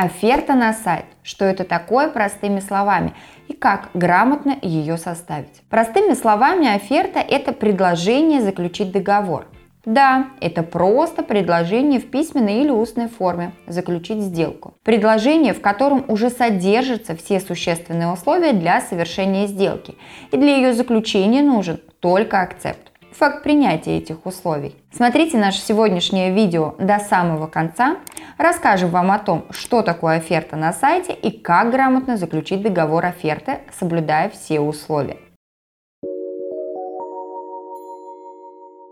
[0.00, 1.06] Оферта на сайт.
[1.24, 3.14] Что это такое простыми словами
[3.48, 5.62] и как грамотно ее составить.
[5.68, 9.48] Простыми словами оферта– это предложение заключить договор.
[9.84, 14.74] Да, это просто предложение в письменной или устной форме заключить сделку.
[14.84, 19.96] Предложение, в котором уже содержатся все существенные условия для совершения сделки.
[20.30, 22.87] И для ее заключения нужен только акцепт
[23.18, 24.76] факт принятия этих условий.
[24.92, 27.96] Смотрите наше сегодняшнее видео до самого конца.
[28.38, 33.58] Расскажем вам о том, что такое оферта на сайте и как грамотно заключить договор оферты,
[33.76, 35.18] соблюдая все условия.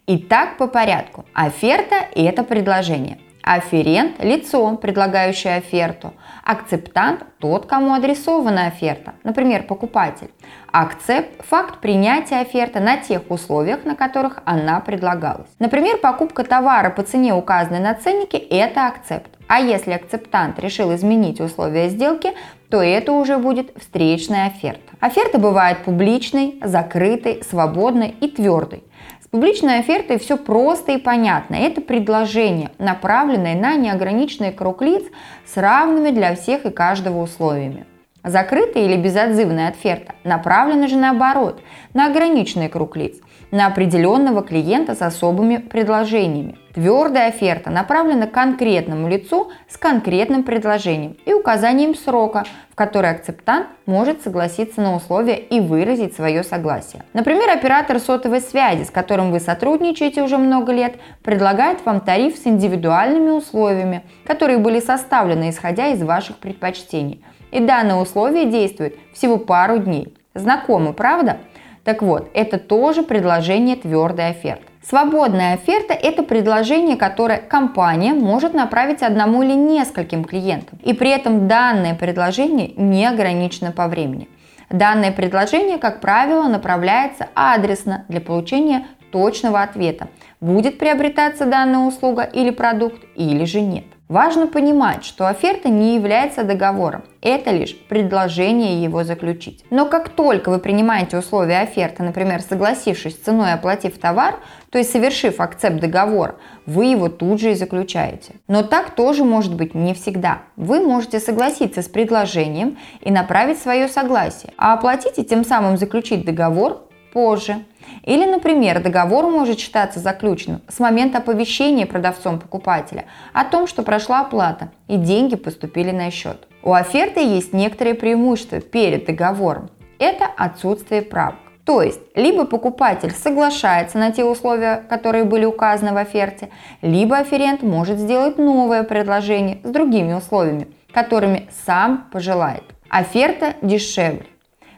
[0.08, 1.24] Итак, по порядку.
[1.32, 3.18] Оферта– это предложение.
[3.46, 6.12] Аферент– лицо, предлагающее оферту.
[6.42, 10.32] Акцептант– тот, кому адресована оферта, например, покупатель.
[10.72, 15.48] Акцепт– факт принятия оферты на тех условиях, на которых она предлагалась.
[15.60, 19.30] Например, покупка товара по цене, указанной на ценнике– это акцепт.
[19.46, 22.32] А если акцептант решил изменить условия сделки,
[22.68, 24.94] то это уже будет встречная оферта.
[24.98, 28.82] Оферта бывает публичной, закрытой, свободной и твердой.
[29.26, 31.56] С публичной офертой все просто и понятно.
[31.56, 35.02] Это предложение, направленное на неограниченный круг лиц
[35.44, 37.86] с равными для всех и каждого условиями.
[38.22, 41.60] Закрытая или безотзывная оферта направлена же наоборот,
[41.92, 43.16] на ограниченный круг лиц,
[43.50, 46.56] на определенного клиента с особыми предложениями.
[46.76, 53.68] Твердая оферта направлена к конкретному лицу с конкретным предложением и указанием срока, в который акцептант
[53.86, 57.02] может согласиться на условия и выразить свое согласие.
[57.14, 62.46] Например, оператор сотовой связи, с которым вы сотрудничаете уже много лет, предлагает вам тариф с
[62.46, 67.24] индивидуальными условиями, которые были составлены исходя из ваших предпочтений.
[67.52, 70.14] И данное условие действует всего пару дней.
[70.34, 71.38] Знакомы, правда?
[71.84, 74.66] Так вот, это тоже предложение твердой оферты.
[74.88, 80.78] Свободная оферта– это предложение, которое компания может направить одному или нескольким клиентам.
[80.84, 84.28] И при этом данное предложение не ограничено по времени.
[84.70, 90.06] Данное предложение, как правило, направляется адресно для получения точного ответа,
[90.40, 93.86] будет приобретаться данная услуга или продукт или же нет.
[94.08, 99.64] Важно понимать, что оферта не является договором, это лишь предложение его заключить.
[99.70, 104.36] Но как только вы принимаете условия оферты, например, согласившись с ценой оплатив товар,
[104.70, 106.36] то есть совершив акцепт договора,
[106.66, 108.34] вы его тут же и заключаете.
[108.46, 110.42] Но так тоже может быть не всегда.
[110.54, 116.24] Вы можете согласиться с предложением и направить свое согласие, а оплатить и тем самым заключить
[116.24, 117.64] договор позже.
[118.02, 124.20] Или, например, договор может считаться заключенным с момента оповещения продавцом покупателя о том, что прошла
[124.20, 126.46] оплата и деньги поступили на счет.
[126.62, 129.70] У оферты есть некоторые преимущества перед договором.
[129.98, 131.38] Это отсутствие правок.
[131.64, 136.50] То есть, либо покупатель соглашается на те условия, которые были указаны в оферте,
[136.82, 142.64] либо оферент может сделать новое предложение с другими условиями, которыми сам пожелает.
[142.90, 144.26] Оферта дешевле.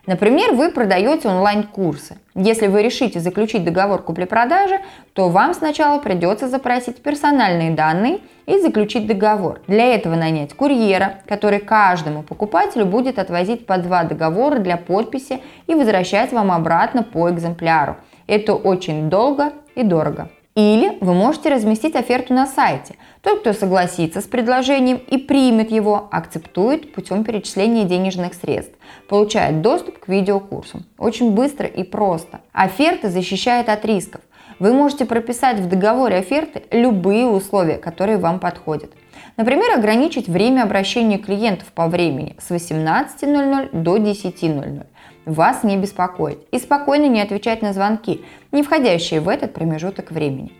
[0.08, 2.16] Например, вы продаете онлайн-курсы.
[2.34, 4.76] Если вы решите заключить договор купли-продажи,
[5.12, 9.60] то вам сначала придется запросить персональные данные и заключить договор.
[9.66, 15.74] Для этого нанять курьера, который каждому покупателю будет отвозить по два договора для подписи и
[15.74, 17.98] возвращать вам обратно по экземпляру.
[18.26, 20.30] Это очень долго и дорого.
[20.58, 22.96] Или вы можете разместить оферту на сайте.
[23.20, 28.74] Тот, кто согласится с предложением и примет его, акцептует путем перечисления денежных средств,
[29.08, 30.82] получает доступ к видеокурсу.
[30.98, 32.40] Очень быстро и просто.
[32.52, 34.20] Оферта защищает от рисков.
[34.58, 38.90] Вы можете прописать в договоре оферты любые условия, которые вам подходят.
[39.36, 44.86] Например, ограничить время обращения клиентов по времени с 18.00 до 10.00
[45.26, 50.52] вас не беспокоить и спокойно не отвечать на звонки, не входящие в этот промежуток времени.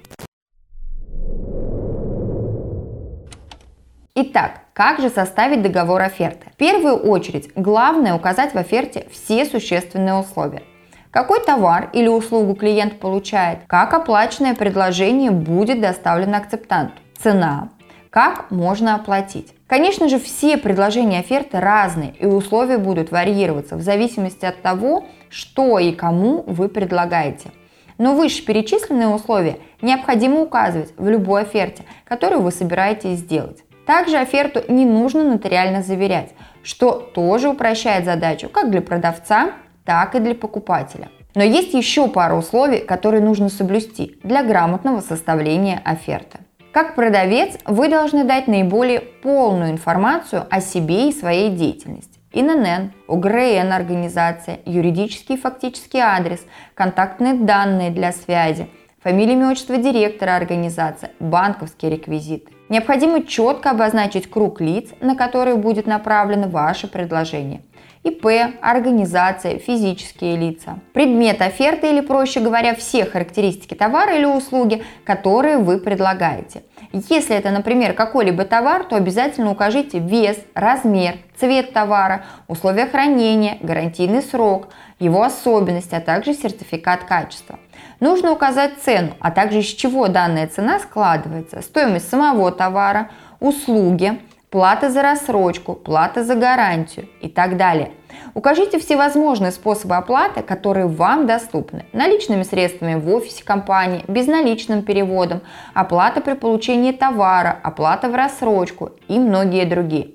[4.14, 6.50] Итак, как же составить договор оферты?
[6.52, 10.62] В первую очередь, главное указать в оферте все существенные условия.
[11.10, 17.70] Какой товар или услугу клиент получает, как оплаченное предложение будет доставлено акцептанту, цена,
[18.10, 19.54] как можно оплатить.
[19.68, 25.78] Конечно же, все предложения оферты разные, и условия будут варьироваться в зависимости от того, что
[25.78, 27.50] и кому вы предлагаете.
[27.98, 33.62] Но вышеперечисленные условия необходимо указывать в любой оферте, которую вы собираетесь сделать.
[33.86, 36.30] Также оферту не нужно нотариально заверять,
[36.62, 39.50] что тоже упрощает задачу как для продавца,
[39.84, 41.08] так и для покупателя.
[41.34, 46.38] Но есть еще пара условий, которые нужно соблюсти для грамотного составления оферты.
[46.72, 52.18] Как продавец вы должны дать наиболее полную информацию о себе и своей деятельности.
[52.32, 56.44] ИНН, УГРН организация, юридический и фактический адрес,
[56.74, 58.68] контактные данные для связи,
[59.02, 62.52] фамилия, имя, отчество директора организации, банковские реквизиты.
[62.68, 67.62] Необходимо четко обозначить круг лиц, на которые будет направлено ваше предложение.
[68.08, 70.78] ИП, организация, физические лица.
[70.92, 76.62] Предмет оферты или, проще говоря, все характеристики товара или услуги, которые вы предлагаете.
[76.92, 84.22] Если это, например, какой-либо товар, то обязательно укажите вес, размер, цвет товара, условия хранения, гарантийный
[84.22, 84.68] срок,
[84.98, 87.58] его особенности, а также сертификат качества.
[88.00, 94.20] Нужно указать цену, а также из чего данная цена складывается, стоимость самого товара, услуги,
[94.50, 97.92] плата за рассрочку, плата за гарантию и так далее.
[98.34, 101.86] Укажите всевозможные способы оплаты, которые вам доступны.
[101.92, 105.40] Наличными средствами в офисе компании, безналичным переводом,
[105.74, 110.10] оплата при получении товара, оплата в рассрочку и многие другие.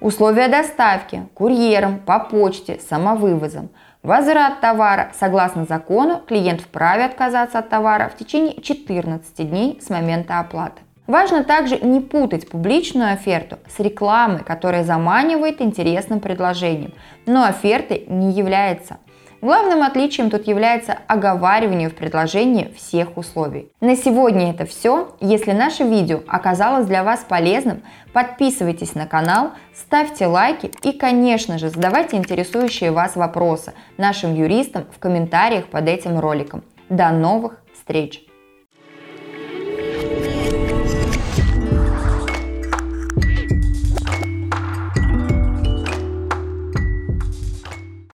[0.00, 3.70] Условия доставки, курьером, по почте, самовывозом.
[4.02, 5.12] Возврат товара.
[5.18, 10.82] Согласно закону, клиент вправе отказаться от товара в течение 14 дней с момента оплаты.
[11.06, 16.94] Важно также не путать публичную оферту с рекламой, которая заманивает интересным предложением,
[17.26, 18.96] но офертой не является.
[19.42, 23.70] Главным отличием тут является оговаривание в предложении всех условий.
[23.82, 25.14] На сегодня это все.
[25.20, 27.82] Если наше видео оказалось для вас полезным,
[28.14, 34.98] подписывайтесь на канал, ставьте лайки и, конечно же, задавайте интересующие вас вопросы нашим юристам в
[34.98, 36.64] комментариях под этим роликом.
[36.88, 38.22] До новых встреч!